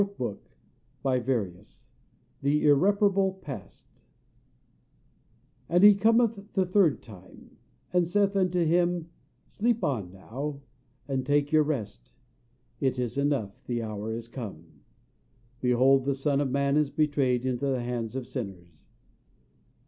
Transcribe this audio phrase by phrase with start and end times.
[0.01, 0.39] Henry
[1.05, 1.85] Newbolt
[2.41, 4.01] THE IRREPARABLE PAST
[5.69, 7.57] ("And he cometh the third time,
[7.93, 9.11] and saith unto them,
[9.47, 10.61] Sleep on now,
[11.07, 12.13] and take your rest;
[12.79, 14.81] it is enough, the hour is come;
[15.59, 18.87] behold the Son of man is betrayed into the hands of sinners.